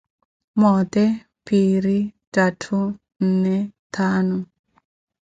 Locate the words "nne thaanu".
3.23-4.37